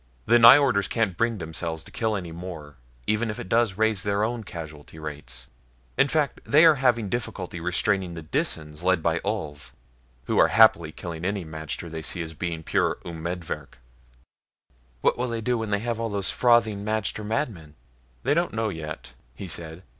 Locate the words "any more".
2.15-2.75